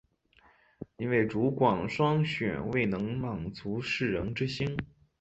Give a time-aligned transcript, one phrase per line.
[0.97, 4.75] 因为主管铨选未能满足士人之心。